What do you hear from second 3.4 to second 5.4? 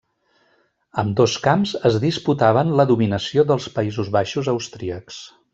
dels Països Baixos austríacs.